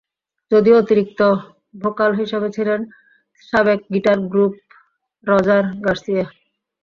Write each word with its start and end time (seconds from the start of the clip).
যদিও 0.51 0.75
অতিরিক্ত 0.77 1.19
ভোকাল 1.75 2.11
হিসাবে 2.21 2.47
ছিলেন 2.55 2.79
সাবেক 3.47 3.79
গিটার 3.93 4.19
গ্রুপ 4.31 4.53
রজার 5.23 5.65
গার্সিয়া। 5.83 6.25